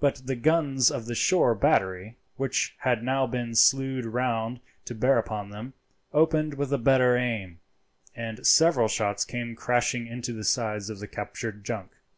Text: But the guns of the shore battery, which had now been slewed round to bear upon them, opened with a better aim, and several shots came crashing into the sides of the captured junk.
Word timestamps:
But 0.00 0.22
the 0.24 0.34
guns 0.34 0.90
of 0.90 1.04
the 1.04 1.14
shore 1.14 1.54
battery, 1.54 2.16
which 2.36 2.74
had 2.78 3.02
now 3.02 3.26
been 3.26 3.54
slewed 3.54 4.06
round 4.06 4.60
to 4.86 4.94
bear 4.94 5.18
upon 5.18 5.50
them, 5.50 5.74
opened 6.10 6.54
with 6.54 6.72
a 6.72 6.78
better 6.78 7.18
aim, 7.18 7.60
and 8.16 8.46
several 8.46 8.88
shots 8.88 9.26
came 9.26 9.54
crashing 9.54 10.06
into 10.06 10.32
the 10.32 10.42
sides 10.44 10.88
of 10.88 11.00
the 11.00 11.06
captured 11.06 11.64
junk. 11.64 11.90